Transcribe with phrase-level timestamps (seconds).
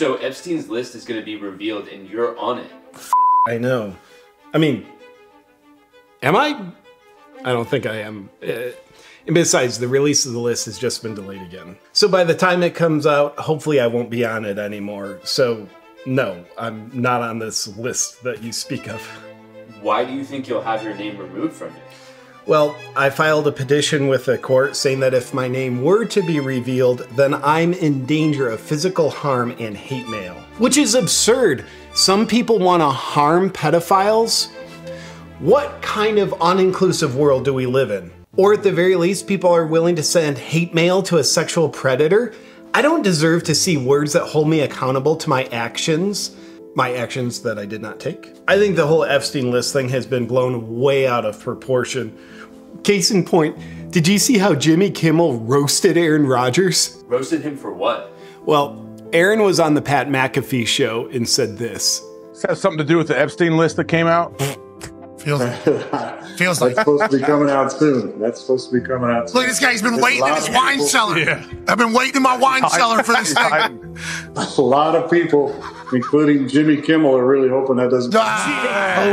[0.00, 2.72] So Epstein's list is going to be revealed and you're on it.
[3.46, 3.94] I know.
[4.54, 4.86] I mean,
[6.22, 6.58] am I?
[7.44, 8.30] I don't think I am.
[8.42, 8.70] Uh,
[9.26, 11.76] and besides, the release of the list has just been delayed again.
[11.92, 15.20] So by the time it comes out, hopefully I won't be on it anymore.
[15.22, 15.68] So,
[16.06, 19.02] no, I'm not on this list that you speak of.
[19.82, 21.82] Why do you think you'll have your name removed from it?
[22.50, 26.20] Well, I filed a petition with the court saying that if my name were to
[26.20, 30.34] be revealed, then I'm in danger of physical harm and hate mail.
[30.58, 31.64] Which is absurd.
[31.94, 34.50] Some people want to harm pedophiles.
[35.38, 38.10] What kind of uninclusive world do we live in?
[38.36, 41.68] Or at the very least, people are willing to send hate mail to a sexual
[41.68, 42.34] predator?
[42.74, 46.34] I don't deserve to see words that hold me accountable to my actions
[46.74, 48.34] my actions that I did not take.
[48.46, 52.16] I think the whole Epstein list thing has been blown way out of proportion.
[52.84, 53.56] Case in point,
[53.90, 57.02] did you see how Jimmy Kimmel roasted Aaron Rodgers?
[57.06, 58.12] Roasted him for what?
[58.44, 62.02] Well, Aaron was on the Pat McAfee show and said this.
[62.30, 64.40] This has something to do with the Epstein list that came out?
[65.20, 65.42] Feels
[66.38, 68.18] feels like That's supposed to be coming out soon.
[68.18, 69.28] That's supposed to be coming out.
[69.28, 69.40] Soon.
[69.40, 71.18] Look, this guy's been There's waiting in his wine people- cellar.
[71.18, 71.44] Yeah.
[71.68, 73.96] I've been waiting in my wine cellar for this thing.
[74.58, 75.54] A lot of people,
[75.92, 78.14] including Jimmy Kimmel, are really hoping that doesn't.
[78.16, 79.10] Ah,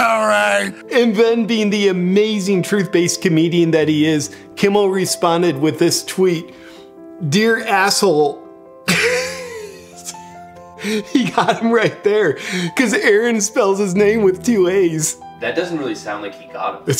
[0.00, 0.72] All right.
[0.92, 6.04] And then, being the amazing truth based comedian that he is, Kimmel responded with this
[6.04, 6.54] tweet
[7.28, 8.38] Dear asshole.
[11.12, 15.16] he got him right there because Aaron spells his name with two A's.
[15.40, 16.96] That doesn't really sound like he got him.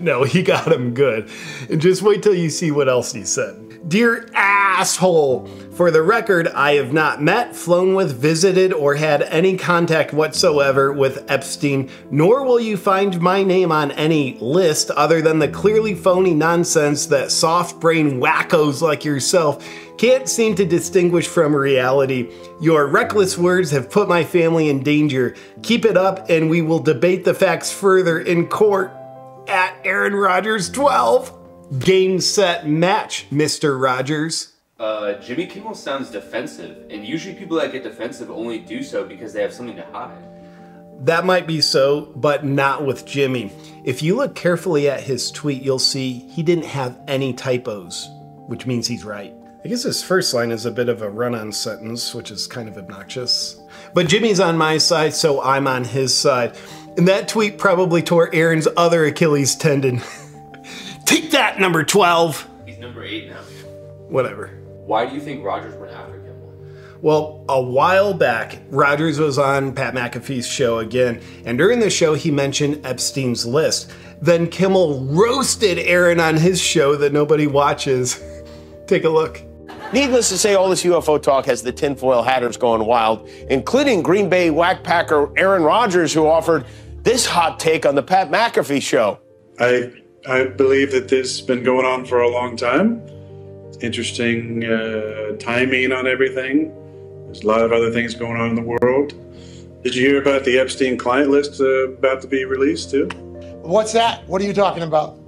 [0.00, 1.30] no, he got him good.
[1.70, 3.88] And just wait till you see what else he said.
[3.88, 4.28] Dear
[4.72, 10.12] asshole, for the record, I have not met, flown with, visited, or had any contact
[10.12, 15.48] whatsoever with Epstein, nor will you find my name on any list other than the
[15.48, 19.66] clearly phony nonsense that soft brain wackos like yourself
[19.98, 22.30] can't seem to distinguish from reality.
[22.60, 25.36] Your reckless words have put my family in danger.
[25.62, 28.90] Keep it up, and we will debate the facts further in court
[29.48, 31.78] at Aaron Rodgers 12.
[31.78, 33.80] Game, set, match, Mr.
[33.80, 34.51] Rogers.
[34.82, 39.32] Uh, Jimmy Kimmel sounds defensive, and usually people that get defensive only do so because
[39.32, 40.24] they have something to hide.
[40.98, 43.52] That might be so, but not with Jimmy.
[43.84, 48.08] If you look carefully at his tweet, you'll see he didn't have any typos,
[48.48, 49.32] which means he's right.
[49.64, 52.48] I guess his first line is a bit of a run on sentence, which is
[52.48, 53.60] kind of obnoxious.
[53.94, 56.56] But Jimmy's on my side, so I'm on his side.
[56.96, 60.02] And that tweet probably tore Aaron's other Achilles tendon.
[61.04, 62.48] Take that, number 12!
[62.66, 63.42] He's number eight now.
[64.08, 64.61] Whatever.
[64.86, 66.52] Why do you think Rodgers went after Kimmel?
[67.00, 72.14] Well, a while back, Rodgers was on Pat McAfee's show again, and during the show,
[72.14, 73.90] he mentioned Epstein's list.
[74.20, 78.22] Then Kimmel roasted Aaron on his show that nobody watches.
[78.86, 79.42] Take a look.
[79.92, 84.28] Needless to say, all this UFO talk has the tinfoil hatters going wild, including Green
[84.28, 86.64] Bay whackpacker Aaron Rodgers, who offered
[87.02, 89.20] this hot take on the Pat McAfee show.
[89.60, 89.92] I
[90.26, 93.02] I believe that this has been going on for a long time.
[93.82, 96.72] Interesting uh, timing on everything.
[97.26, 99.12] There's a lot of other things going on in the world.
[99.82, 103.08] Did you hear about the Epstein client list uh, about to be released too?
[103.62, 104.26] What's that?
[104.28, 105.18] What are you talking about?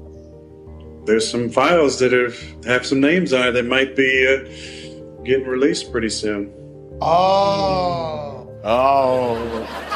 [1.05, 5.47] There's some files that have have some names on it that might be uh, getting
[5.47, 6.53] released pretty soon.
[7.03, 8.49] Oh.
[8.63, 9.94] Oh.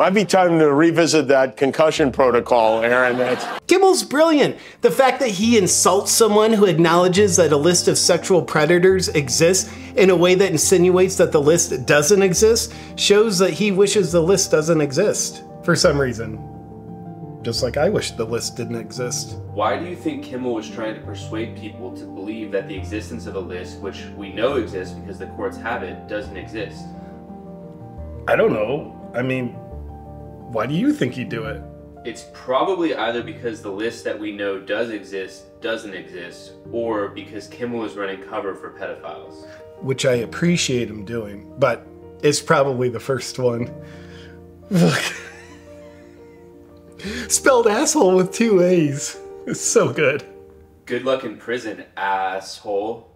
[0.00, 3.18] Might be time to revisit that concussion protocol, Aaron.
[3.18, 4.56] That's Kimmel's brilliant.
[4.80, 9.70] The fact that he insults someone who acknowledges that a list of sexual predators exists
[9.96, 14.22] in a way that insinuates that the list doesn't exist shows that he wishes the
[14.22, 16.38] list doesn't exist for some reason.
[17.42, 19.36] Just like I wish the list didn't exist.
[19.52, 23.26] Why do you think Kimmel was trying to persuade people to believe that the existence
[23.26, 26.86] of a list, which we know exists because the courts have it, doesn't exist?
[28.28, 28.96] I don't know.
[29.14, 29.58] I mean,
[30.52, 31.62] why do you think he'd do it?
[32.04, 37.46] It's probably either because the list that we know does exist doesn't exist, or because
[37.46, 39.46] Kimmel is running cover for pedophiles.
[39.80, 41.86] Which I appreciate him doing, but
[42.22, 43.72] it's probably the first one.
[44.70, 45.02] Look.
[47.28, 49.18] Spelled asshole with two A's.
[49.46, 50.24] It's so good.
[50.86, 53.09] Good luck in prison, asshole.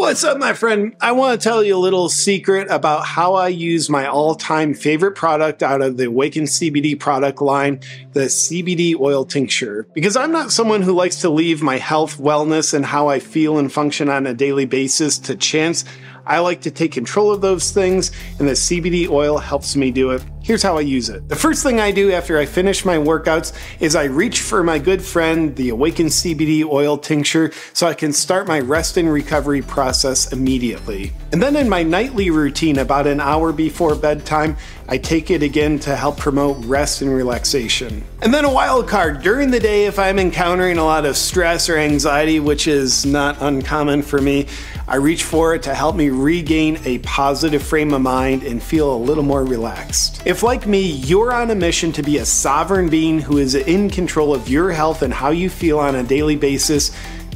[0.00, 0.96] What's up, my friend?
[0.98, 4.72] I want to tell you a little secret about how I use my all time
[4.72, 7.80] favorite product out of the Awaken CBD product line,
[8.14, 9.86] the CBD oil tincture.
[9.92, 13.58] Because I'm not someone who likes to leave my health, wellness, and how I feel
[13.58, 15.84] and function on a daily basis to chance.
[16.24, 20.12] I like to take control of those things, and the CBD oil helps me do
[20.12, 20.22] it.
[20.50, 21.28] Here's how I use it.
[21.28, 24.80] The first thing I do after I finish my workouts is I reach for my
[24.80, 29.62] good friend, the Awaken CBD oil tincture, so I can start my rest and recovery
[29.62, 31.12] process immediately.
[31.30, 34.56] And then in my nightly routine, about an hour before bedtime,
[34.88, 38.02] I take it again to help promote rest and relaxation.
[38.20, 41.68] And then a wild card during the day, if I'm encountering a lot of stress
[41.68, 44.48] or anxiety, which is not uncommon for me,
[44.90, 48.92] I reach for it to help me regain a positive frame of mind and feel
[48.92, 50.20] a little more relaxed.
[50.26, 53.88] If, like me, you're on a mission to be a sovereign being who is in
[53.88, 56.90] control of your health and how you feel on a daily basis,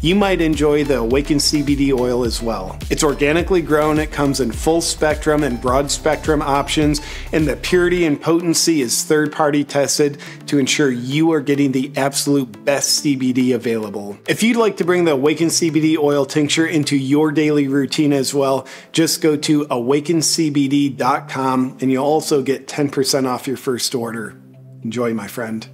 [0.04, 2.78] you might enjoy the Awaken CBD oil as well.
[2.90, 7.00] It's organically grown, it comes in full spectrum and broad spectrum options,
[7.32, 10.18] and the purity and potency is third party tested
[10.48, 14.18] to ensure you are getting the absolute best CBD available.
[14.28, 18.34] If you'd like to bring the Awaken CBD oil tincture into your daily routine as
[18.34, 24.38] well, just go to awakencbd.com and you'll also get 10% off your first order.
[24.82, 25.66] Enjoy, my friend.